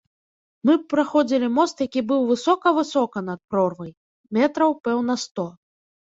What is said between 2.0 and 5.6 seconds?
быў высока-высока над прорвай, метраў, пэўна, сто.